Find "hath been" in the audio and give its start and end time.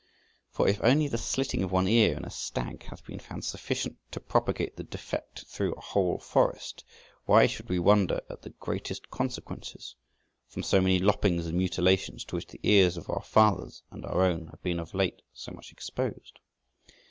2.85-3.19